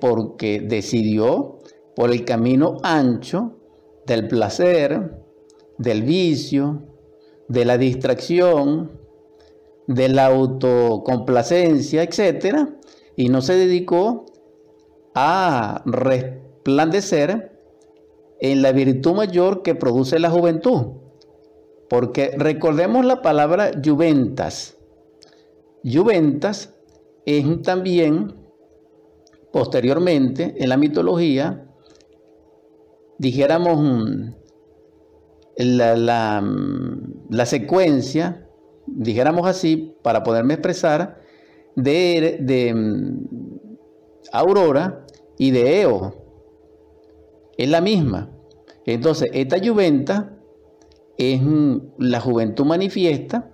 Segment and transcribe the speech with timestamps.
[0.00, 1.58] Porque decidió
[1.94, 3.56] por el camino ancho
[4.06, 5.22] del placer,
[5.78, 6.82] del vicio,
[7.48, 8.92] de la distracción,
[9.86, 12.68] de la autocomplacencia, etc.
[13.16, 14.26] Y no se dedicó
[15.14, 17.52] a resplandecer
[18.40, 20.98] en la virtud mayor que produce la juventud.
[21.88, 24.76] Porque recordemos la palabra juventas.
[25.84, 26.74] Juventas
[27.24, 28.34] es también,
[29.56, 31.66] posteriormente, en la mitología,
[33.16, 34.34] dijéramos, mm,
[35.56, 38.46] la, mm, la, secuencia,
[38.86, 41.22] dijéramos así, para poderme expresar,
[41.74, 43.28] de, de mm,
[44.30, 45.06] Aurora
[45.38, 46.12] y de Eo.
[47.56, 48.30] Es la misma.
[48.84, 50.36] Entonces, esta Juventa
[51.16, 51.40] es
[51.96, 53.50] la juventud manifiesta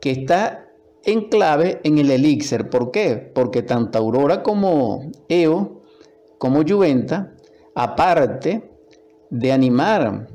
[0.00, 0.61] que está
[1.04, 2.68] en clave en el elixir.
[2.68, 3.16] ¿Por qué?
[3.34, 5.82] Porque tanto Aurora como Eo,
[6.38, 7.34] como Juventa,
[7.74, 8.70] aparte
[9.30, 10.28] de animar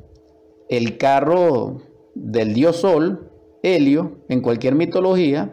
[0.68, 1.82] el carro
[2.14, 3.30] del dios Sol,
[3.62, 5.52] Helio, en cualquier mitología,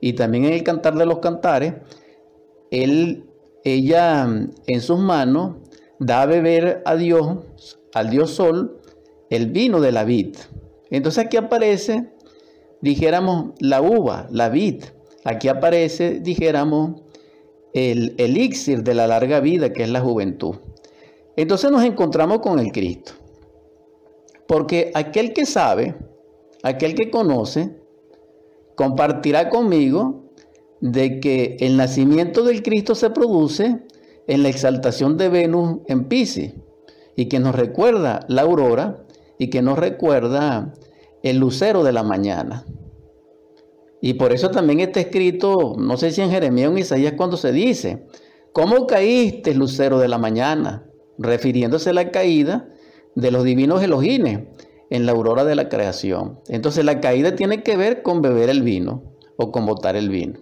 [0.00, 1.74] y también en el cantar de los cantares,
[2.70, 3.24] él,
[3.64, 4.28] ella
[4.66, 5.56] en sus manos
[5.98, 8.80] da a beber a Dios, al dios Sol,
[9.30, 10.36] el vino de la vid.
[10.90, 12.12] Entonces aquí aparece,
[12.86, 14.84] dijéramos, la uva, la vid.
[15.24, 17.02] Aquí aparece, dijéramos,
[17.74, 20.56] el elixir de la larga vida, que es la juventud.
[21.36, 23.12] Entonces nos encontramos con el Cristo.
[24.46, 25.96] Porque aquel que sabe,
[26.62, 27.76] aquel que conoce,
[28.76, 30.30] compartirá conmigo
[30.80, 33.82] de que el nacimiento del Cristo se produce
[34.26, 36.52] en la exaltación de Venus en Pisces
[37.16, 39.04] y que nos recuerda la aurora
[39.38, 40.72] y que nos recuerda
[41.28, 42.64] el lucero de la mañana.
[44.00, 47.36] Y por eso también está escrito, no sé si en Jeremías o en Isaías cuando
[47.36, 48.06] se dice,
[48.52, 50.86] ¿cómo caíste, lucero de la mañana?
[51.18, 52.68] Refiriéndose a la caída
[53.14, 54.40] de los divinos Elohines
[54.90, 56.40] en la aurora de la creación.
[56.48, 59.02] Entonces la caída tiene que ver con beber el vino
[59.36, 60.38] o con botar el vino.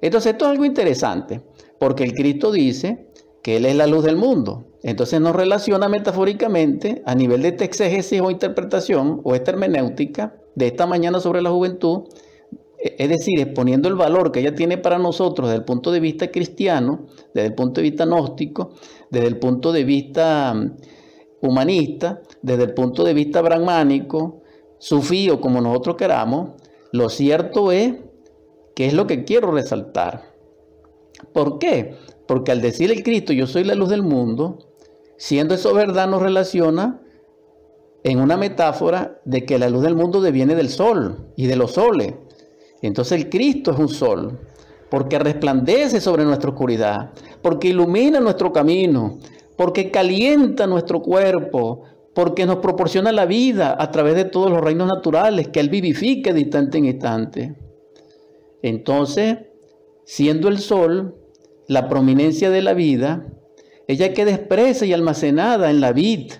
[0.00, 1.42] Entonces esto es algo interesante,
[1.80, 3.08] porque el Cristo dice
[3.42, 4.75] que Él es la luz del mundo.
[4.86, 10.86] Entonces nos relaciona metafóricamente a nivel de exégesis o interpretación o esta hermenéutica de esta
[10.86, 12.04] mañana sobre la juventud,
[12.78, 15.98] e, es decir, exponiendo el valor que ella tiene para nosotros desde el punto de
[15.98, 18.74] vista cristiano, desde el punto de vista gnóstico,
[19.10, 20.76] desde el punto de vista mm,
[21.40, 24.42] humanista, desde el punto de vista brahmánico,
[24.78, 26.50] sufí o como nosotros queramos,
[26.92, 27.92] lo cierto es
[28.76, 30.36] que es lo que quiero resaltar.
[31.32, 31.96] ¿Por qué?
[32.28, 34.58] Porque al decir el Cristo, yo soy la luz del mundo,
[35.16, 37.00] Siendo eso verdad, nos relaciona
[38.04, 41.72] en una metáfora de que la luz del mundo deviene del sol y de los
[41.72, 42.14] soles.
[42.82, 44.38] Entonces el Cristo es un sol,
[44.90, 47.10] porque resplandece sobre nuestra oscuridad,
[47.42, 49.18] porque ilumina nuestro camino,
[49.56, 51.82] porque calienta nuestro cuerpo,
[52.14, 56.32] porque nos proporciona la vida a través de todos los reinos naturales que Él vivifica
[56.32, 57.54] de instante en instante.
[58.62, 59.38] Entonces,
[60.04, 61.16] siendo el sol
[61.68, 63.26] la prominencia de la vida,
[63.88, 66.32] ella queda expresa y almacenada en la vid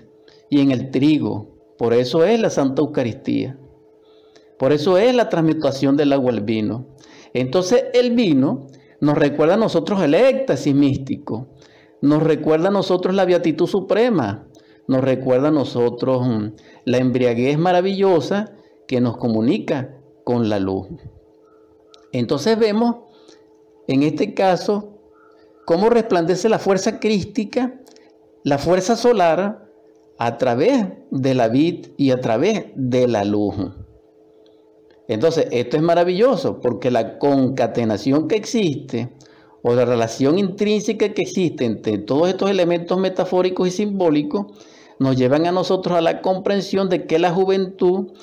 [0.49, 1.55] y en el trigo.
[1.77, 3.57] Por eso es la Santa Eucaristía.
[4.57, 6.87] Por eso es la transmutación del agua al vino.
[7.33, 8.67] Entonces el vino
[8.99, 11.47] nos recuerda a nosotros el éxtasis místico.
[12.01, 14.47] Nos recuerda a nosotros la beatitud suprema.
[14.87, 16.47] Nos recuerda a nosotros mm,
[16.85, 18.53] la embriaguez maravillosa
[18.87, 20.87] que nos comunica con la luz.
[22.11, 22.95] Entonces vemos
[23.87, 24.96] en este caso
[25.67, 27.73] cómo resplandece la fuerza crística,
[28.45, 29.67] la fuerza solar,
[30.17, 33.53] a través de la vid y a través de la luz.
[35.09, 39.09] Entonces, esto es maravilloso porque la concatenación que existe
[39.61, 44.45] o la relación intrínseca que existe entre todos estos elementos metafóricos y simbólicos
[44.99, 48.13] nos llevan a nosotros a la comprensión de que la juventud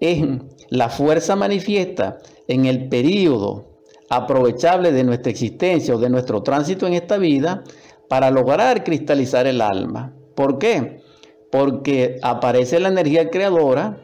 [0.00, 0.26] es
[0.70, 2.18] la fuerza manifiesta
[2.48, 3.69] en el periodo
[4.10, 7.62] aprovechable de nuestra existencia o de nuestro tránsito en esta vida
[8.08, 10.12] para lograr cristalizar el alma.
[10.34, 11.00] ¿Por qué?
[11.50, 13.98] Porque aparece la energía creadora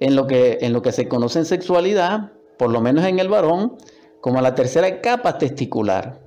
[0.00, 3.28] en lo que, en lo que se conoce en sexualidad, por lo menos en el
[3.28, 3.76] varón,
[4.20, 6.20] como la tercera capa testicular.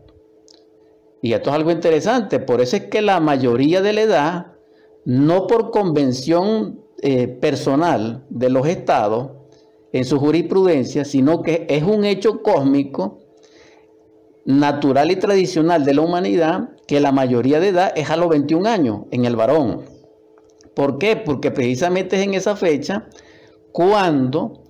[1.21, 4.45] Y esto es algo interesante, por eso es que la mayoría de la edad,
[5.04, 9.31] no por convención eh, personal de los estados
[9.92, 13.25] en su jurisprudencia, sino que es un hecho cósmico
[14.45, 18.69] natural y tradicional de la humanidad que la mayoría de edad es a los 21
[18.69, 19.81] años en el varón.
[20.75, 21.15] ¿Por qué?
[21.15, 23.07] Porque precisamente es en esa fecha
[23.71, 24.63] cuando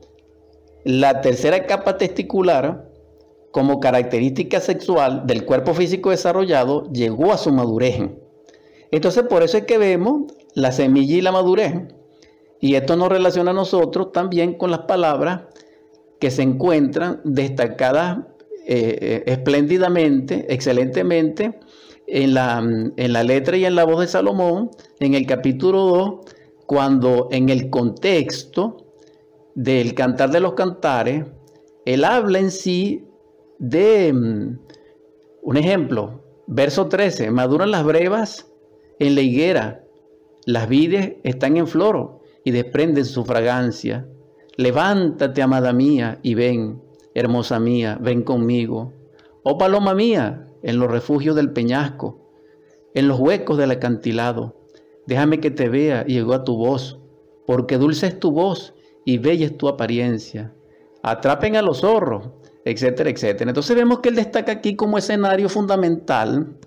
[0.85, 2.89] la tercera capa testicular
[3.51, 8.09] como característica sexual del cuerpo físico desarrollado llegó a su madurez.
[8.91, 11.73] Entonces por eso es que vemos la semilla y la madurez.
[12.61, 15.41] Y esto nos relaciona a nosotros también con las palabras
[16.19, 18.19] que se encuentran destacadas
[18.67, 21.59] eh, espléndidamente, excelentemente,
[22.07, 26.35] en la, en la letra y en la voz de Salomón, en el capítulo 2,
[26.65, 28.77] cuando en el contexto
[29.55, 31.25] del cantar de los cantares,
[31.85, 33.05] él habla en sí
[33.59, 34.59] de mm,
[35.43, 38.51] un ejemplo, verso 13, maduran las brevas
[38.99, 39.83] en la higuera,
[40.45, 44.07] las vides están en flor y desprenden su fragancia.
[44.57, 46.81] Levántate, amada mía, y ven,
[47.15, 48.93] hermosa mía, ven conmigo.
[49.43, 52.21] Oh paloma mía, en los refugios del peñasco,
[52.93, 54.55] en los huecos del acantilado,
[55.07, 56.99] déjame que te vea y llegó a tu voz,
[57.47, 58.73] porque dulce es tu voz
[59.05, 60.53] y bella es tu apariencia.
[61.03, 62.29] Atrapen a los zorros,
[62.65, 63.51] etcétera, etcétera.
[63.51, 66.57] Entonces vemos que él destaca aquí como escenario fundamental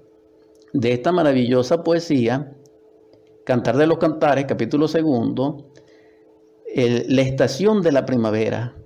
[0.73, 2.55] de esta maravillosa poesía,
[3.45, 5.73] Cantar de los Cantares, capítulo segundo,
[6.75, 8.78] la estación de la primavera.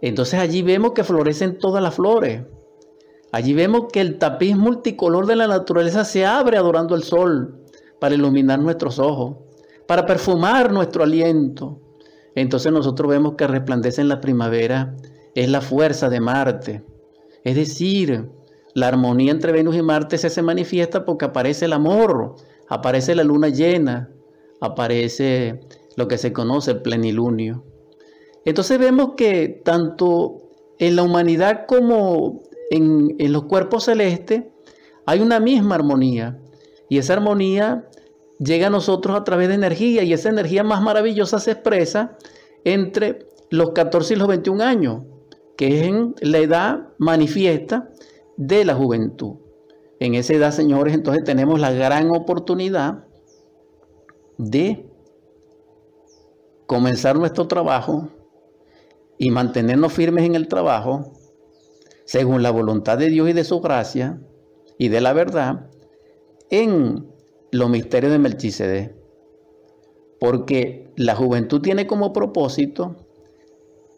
[0.00, 2.42] Entonces allí vemos que florecen todas las flores.
[3.32, 7.60] Allí vemos que el tapiz multicolor de la naturaleza se abre adorando el sol
[7.98, 9.36] para iluminar nuestros ojos,
[9.86, 11.80] para perfumar nuestro aliento.
[12.34, 14.94] Entonces nosotros vemos que resplandece en la primavera
[15.34, 16.82] es la fuerza de Marte.
[17.44, 18.28] Es decir,
[18.74, 22.34] la armonía entre Venus y Marte se, manifiesta porque aparece el amor,
[22.68, 24.10] aparece la luna llena,
[24.60, 25.60] aparece
[25.96, 27.64] lo que se conoce el plenilunio.
[28.46, 30.38] Entonces vemos que tanto
[30.78, 34.44] en la humanidad como en, los cuerpos celestes
[35.04, 36.38] hay una misma armonía.
[36.88, 37.88] Y esa armonía
[38.38, 42.16] llega a nosotros a través de energía y esa energía más maravillosa se expresa
[42.64, 45.02] entre los 14 y los 21 años
[45.56, 47.90] que es la edad manifiesta
[48.36, 49.38] de la juventud.
[49.98, 53.06] En esa edad, señores, entonces tenemos la gran oportunidad
[54.36, 54.86] de
[56.66, 58.10] comenzar nuestro trabajo
[59.18, 61.12] y mantenernos firmes en el trabajo,
[62.04, 64.20] según la voluntad de Dios y de su gracia
[64.78, 65.70] y de la verdad,
[66.50, 67.06] en
[67.50, 68.94] los misterios de Melchizedek.
[70.20, 72.96] Porque la juventud tiene como propósito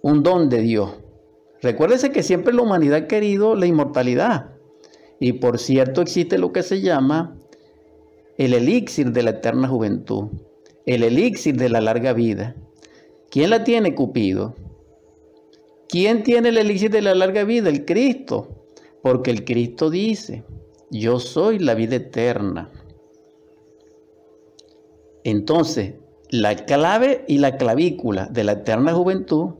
[0.02, 0.90] un don de Dios
[1.60, 4.50] Recuérdese que siempre la humanidad ha querido la inmortalidad.
[5.18, 7.36] Y por cierto existe lo que se llama
[8.36, 10.28] el elixir de la eterna juventud,
[10.86, 12.54] el elixir de la larga vida.
[13.30, 14.54] ¿Quién la tiene, Cupido?
[15.88, 17.68] ¿Quién tiene el elixir de la larga vida?
[17.68, 18.48] El Cristo.
[19.02, 20.44] Porque el Cristo dice,
[20.90, 22.70] yo soy la vida eterna.
[25.24, 25.94] Entonces,
[26.30, 29.54] la clave y la clavícula de la eterna juventud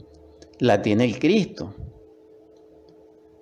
[0.58, 1.74] la tiene el Cristo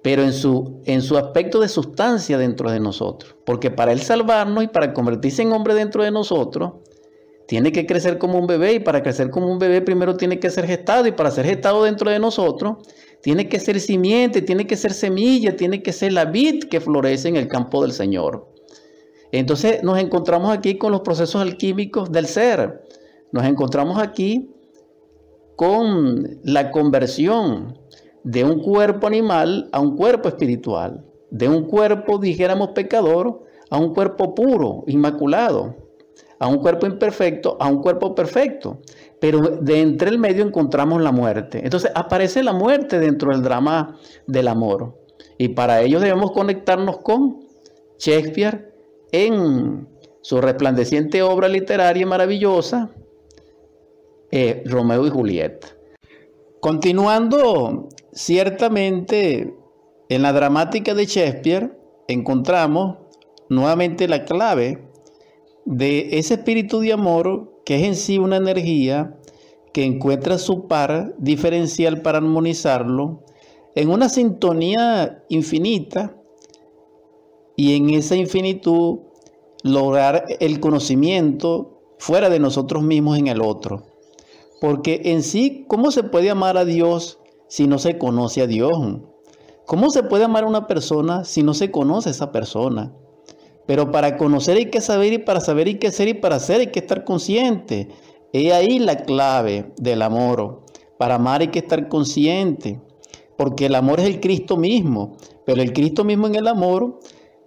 [0.06, 3.34] pero en su, en su aspecto de sustancia dentro de nosotros.
[3.44, 6.74] Porque para Él salvarnos y para convertirse en hombre dentro de nosotros,
[7.46, 10.50] tiene que crecer como un bebé y para crecer como un bebé primero tiene que
[10.50, 12.78] ser gestado y para ser gestado dentro de nosotros,
[13.22, 17.28] tiene que ser simiente, tiene que ser semilla, tiene que ser la vid que florece
[17.28, 18.52] en el campo del Señor.
[19.32, 22.82] Entonces nos encontramos aquí con los procesos alquímicos del ser.
[23.32, 24.50] Nos encontramos aquí
[25.56, 27.78] con la conversión
[28.24, 33.94] de un cuerpo animal a un cuerpo espiritual, de un cuerpo, dijéramos, pecador a un
[33.94, 35.85] cuerpo puro, inmaculado,
[36.38, 38.80] a un cuerpo imperfecto a un cuerpo perfecto.
[39.20, 41.60] Pero de entre el medio encontramos la muerte.
[41.64, 44.94] Entonces aparece la muerte dentro del drama del amor.
[45.38, 47.40] Y para ello debemos conectarnos con
[47.98, 48.72] Shakespeare
[49.12, 49.88] en
[50.20, 52.90] su resplandeciente obra literaria maravillosa,
[54.30, 55.68] eh, Romeo y Julieta.
[56.60, 59.54] Continuando Ciertamente,
[60.08, 61.70] en la dramática de Shakespeare
[62.08, 62.96] encontramos
[63.50, 64.85] nuevamente la clave
[65.66, 69.18] de ese espíritu de amor que es en sí una energía
[69.72, 73.24] que encuentra su par diferencial para armonizarlo
[73.74, 76.16] en una sintonía infinita
[77.56, 79.00] y en esa infinitud
[79.64, 83.82] lograr el conocimiento fuera de nosotros mismos en el otro.
[84.60, 87.18] Porque en sí, ¿cómo se puede amar a Dios
[87.48, 88.72] si no se conoce a Dios?
[89.66, 92.94] ¿Cómo se puede amar a una persona si no se conoce a esa persona?
[93.66, 96.60] Pero para conocer hay que saber y para saber hay que ser y para ser
[96.60, 97.88] hay que estar consciente.
[98.32, 100.62] Es ahí la clave del amor.
[100.98, 102.80] Para amar hay que estar consciente.
[103.36, 105.16] Porque el amor es el Cristo mismo.
[105.44, 107.00] Pero el Cristo mismo en el amor,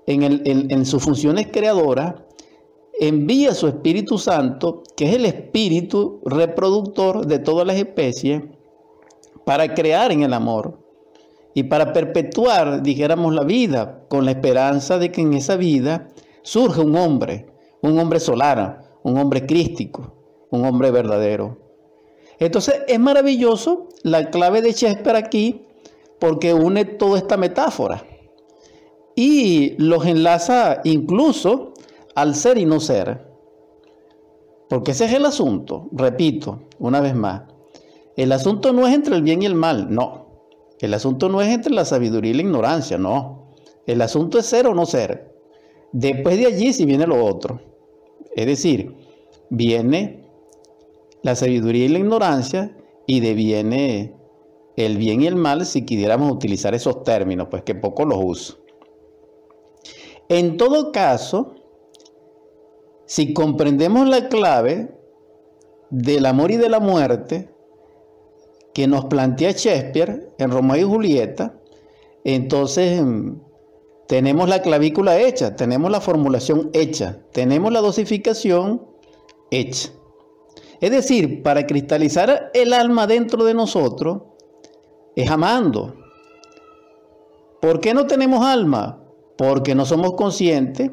[0.08, 2.16] en, en sus funciones creadoras,
[3.00, 8.44] envía su Espíritu Santo, que es el espíritu reproductor de todas las especies,
[9.46, 10.89] para crear en el amor.
[11.54, 16.08] Y para perpetuar, dijéramos, la vida, con la esperanza de que en esa vida
[16.42, 17.48] surja un hombre,
[17.82, 20.14] un hombre solar, un hombre crístico,
[20.52, 21.58] un hombre verdadero.
[22.40, 25.66] Entonces es maravilloso la clave de Shakespeare aquí
[26.20, 28.04] porque une toda esta metáfora
[29.16, 31.74] y los enlaza incluso
[32.16, 33.28] al ser y no ser.
[34.70, 37.42] Porque ese es el asunto, repito, una vez más.
[38.16, 40.29] El asunto no es entre el bien y el mal, no.
[40.80, 43.54] El asunto no es entre la sabiduría y la ignorancia, no.
[43.86, 45.36] El asunto es ser o no ser.
[45.92, 47.62] Después de allí si viene lo otro.
[48.36, 48.96] Es decir,
[49.50, 50.30] viene
[51.22, 54.16] la sabiduría y la ignorancia y deviene
[54.76, 58.58] el bien y el mal si quisiéramos utilizar esos términos, pues que poco los uso.
[60.30, 61.56] En todo caso,
[63.06, 64.96] si comprendemos la clave
[65.90, 67.50] del amor y de la muerte
[68.74, 71.56] que nos plantea Shakespeare en Romeo y Julieta,
[72.24, 73.34] entonces mm,
[74.08, 78.82] tenemos la clavícula hecha, tenemos la formulación hecha, tenemos la dosificación
[79.52, 79.90] hecha.
[80.82, 84.22] Es decir, para cristalizar el alma dentro de nosotros
[85.16, 85.96] es amando.
[87.62, 89.04] ¿Por qué no tenemos alma?
[89.38, 90.92] Porque no somos conscientes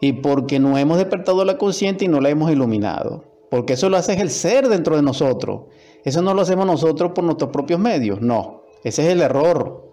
[0.00, 3.24] y porque no hemos despertado la conciencia y no la hemos iluminado.
[3.50, 5.62] Porque eso lo hace el ser dentro de nosotros.
[6.04, 8.20] Eso no lo hacemos nosotros por nuestros propios medios.
[8.20, 9.88] No, ese es el error.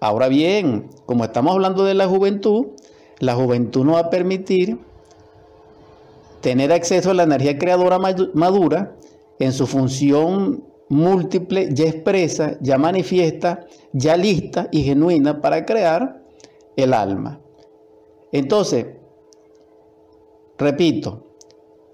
[0.00, 2.66] Ahora bien, como estamos hablando de la juventud,
[3.18, 4.78] la juventud nos va a permitir
[6.40, 8.96] tener acceso a la energía creadora madura
[9.38, 16.22] en su función múltiple, ya expresa, ya manifiesta, ya lista y genuina para crear
[16.76, 17.40] el alma.
[18.32, 18.86] Entonces,
[20.58, 21.26] repito,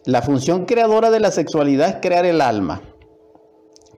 [0.04, 2.82] la función creadora de la sexualidad es crear el alma,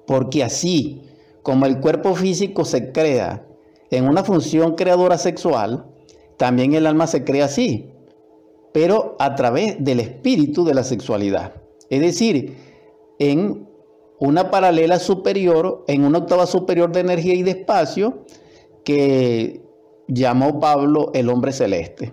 [0.06, 1.02] porque así
[1.42, 3.46] como el cuerpo físico se crea
[3.90, 5.86] en una función creadora sexual,
[6.36, 7.90] también el alma se crea así,
[8.72, 11.54] pero a través del espíritu de la sexualidad.
[11.90, 12.56] Es decir,
[13.18, 13.68] en
[14.18, 18.24] una paralela superior, en una octava superior de energía y de espacio
[18.84, 19.62] que
[20.08, 22.12] llamó Pablo el hombre celeste.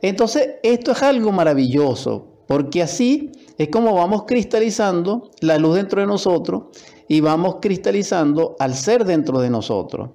[0.00, 6.06] Entonces, esto es algo maravilloso, porque así es como vamos cristalizando la luz dentro de
[6.06, 6.64] nosotros
[7.12, 10.08] y vamos cristalizando al ser dentro de nosotros.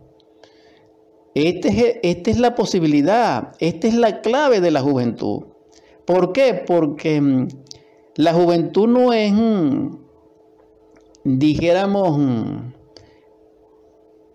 [1.35, 5.43] Esta es, esta es la posibilidad, esta es la clave de la juventud.
[6.05, 6.55] ¿Por qué?
[6.55, 7.49] Porque mm,
[8.15, 9.95] la juventud no es, mm,
[11.23, 12.73] dijéramos, mm,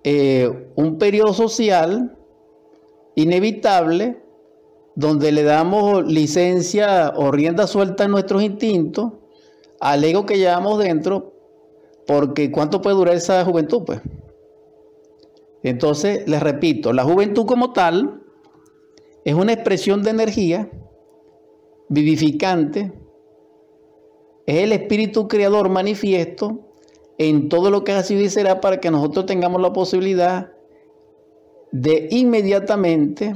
[0.04, 2.16] eh, un periodo social
[3.16, 4.22] inevitable
[4.94, 9.14] donde le damos licencia o rienda suelta a nuestros instintos,
[9.80, 11.31] al ego que llevamos dentro,
[12.06, 13.82] porque ¿cuánto puede durar esa juventud?
[13.84, 14.00] Pues.
[15.62, 18.22] Entonces, les repito, la juventud como tal
[19.24, 20.70] es una expresión de energía
[21.88, 22.92] vivificante,
[24.46, 26.58] es el espíritu creador manifiesto
[27.18, 30.52] en todo lo que ha sido y será para que nosotros tengamos la posibilidad
[31.70, 33.34] de inmediatamente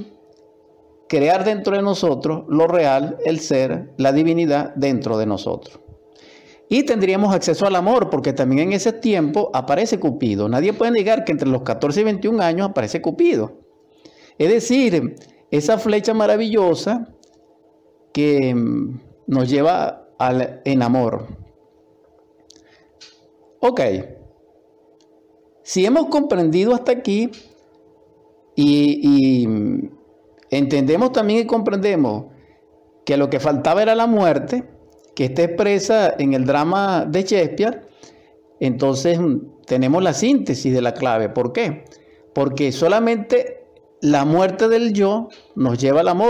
[1.09, 5.81] crear dentro de nosotros lo real, el ser, la divinidad dentro de nosotros.
[6.69, 10.49] Y tendríamos acceso al amor, porque también en ese tiempo aparece Cupido.
[10.49, 13.61] Nadie puede negar que entre los 14 y 21 años aparece Cupido.
[14.39, 15.15] Es decir,
[15.51, 17.09] esa flecha maravillosa
[18.13, 21.27] que mm, nos lleva al en amor.
[23.61, 23.81] Ok,
[25.63, 27.31] si hemos comprendido hasta aquí
[28.55, 29.91] y, y mm,
[30.51, 32.27] entendemos también y comprendemos
[33.05, 34.65] que lo que faltaba era la muerte,
[35.17, 37.89] que está expresa en el drama de Shakespeare,
[38.61, 41.31] entonces mm, tenemos la síntesis de la clave.
[41.31, 41.85] ¿Por qué?
[42.35, 43.65] Porque solamente
[44.03, 46.25] la muerte del yo nos lleva al amor.